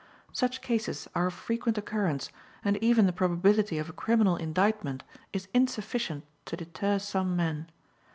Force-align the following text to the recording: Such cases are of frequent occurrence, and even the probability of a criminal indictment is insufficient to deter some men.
Such 0.33 0.63
cases 0.63 1.07
are 1.13 1.27
of 1.27 1.33
frequent 1.35 1.77
occurrence, 1.77 2.31
and 2.65 2.75
even 2.77 3.05
the 3.05 3.13
probability 3.13 3.77
of 3.77 3.87
a 3.87 3.93
criminal 3.93 4.35
indictment 4.35 5.03
is 5.31 5.47
insufficient 5.53 6.23
to 6.45 6.57
deter 6.57 6.97
some 6.97 7.35
men. 7.35 7.69